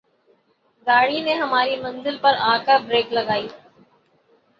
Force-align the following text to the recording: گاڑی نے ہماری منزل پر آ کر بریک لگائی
گاڑی 0.87 1.19
نے 1.23 1.33
ہماری 1.33 1.75
منزل 1.81 2.17
پر 2.21 2.33
آ 2.43 2.55
کر 2.65 2.79
بریک 2.87 3.13
لگائی 3.13 3.47